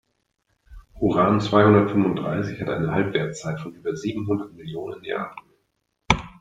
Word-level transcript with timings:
Uran-zweihundertfünfunddreißig 0.99 2.59
hat 2.59 2.69
eine 2.69 2.91
Halbwertszeit 2.91 3.61
von 3.61 3.75
über 3.75 3.95
siebenhundert 3.95 4.51
Millionen 4.55 5.03
Jahren. 5.03 5.37